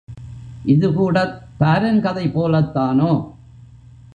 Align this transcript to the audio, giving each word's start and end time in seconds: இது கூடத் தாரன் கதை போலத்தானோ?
இது 0.65 0.93
கூடத் 0.93 1.41
தாரன் 1.57 2.01
கதை 2.01 2.27
போலத்தானோ? 2.27 3.11